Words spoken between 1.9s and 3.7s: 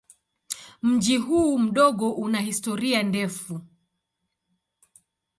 una historia ndefu.